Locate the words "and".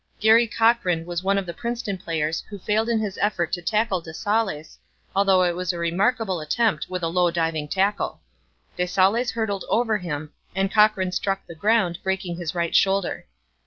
10.55-10.71